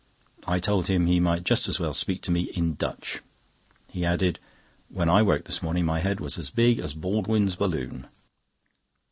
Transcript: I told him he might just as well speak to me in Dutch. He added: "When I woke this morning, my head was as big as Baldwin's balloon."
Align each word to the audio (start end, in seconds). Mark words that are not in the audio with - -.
I 0.47 0.59
told 0.59 0.87
him 0.87 1.05
he 1.05 1.19
might 1.19 1.43
just 1.43 1.69
as 1.69 1.79
well 1.79 1.93
speak 1.93 2.23
to 2.23 2.31
me 2.31 2.49
in 2.55 2.73
Dutch. 2.73 3.21
He 3.91 4.03
added: 4.03 4.39
"When 4.89 5.11
I 5.11 5.21
woke 5.21 5.43
this 5.45 5.61
morning, 5.61 5.85
my 5.85 5.99
head 5.99 6.19
was 6.19 6.39
as 6.39 6.49
big 6.49 6.79
as 6.79 6.95
Baldwin's 6.95 7.55
balloon." 7.55 8.07